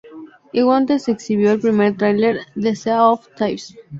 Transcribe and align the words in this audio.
Igualmente 0.51 0.97
se 0.97 1.11
exhibió 1.11 1.51
el 1.51 1.59
primer 1.59 1.95
trailer 1.95 2.39
de 2.55 2.75
Sea 2.75 3.07
of 3.07 3.27
Thieves. 3.37 3.75